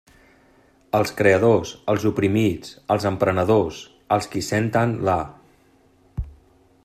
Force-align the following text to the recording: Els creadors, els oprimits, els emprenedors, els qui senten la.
Els 0.99 1.11
creadors, 1.19 1.73
els 1.93 2.07
oprimits, 2.11 2.71
els 2.95 3.05
emprenedors, 3.11 3.83
els 4.17 4.29
qui 4.33 4.43
senten 4.51 4.95
la. 5.11 5.19